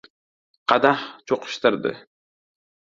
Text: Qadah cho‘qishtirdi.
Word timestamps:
Qadah 0.73 1.05
cho‘qishtirdi. 1.33 1.95